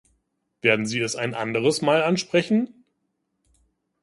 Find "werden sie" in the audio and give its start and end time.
0.63-0.99